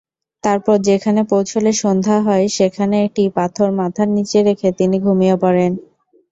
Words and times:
তারপর 0.43 0.75
যেখানে 0.87 1.21
পৌঁছলে 1.31 1.71
সন্ধ্যা 1.81 2.17
হয় 2.27 2.45
সেখানে 2.57 2.95
একটি 3.07 3.23
পাথর 3.37 3.69
মাথার 3.79 4.07
নিচে 4.17 4.39
রেখে 4.47 4.69
তিনি 4.79 4.97
ঘুমিয়ে 5.05 5.35
পড়েন। 5.43 5.71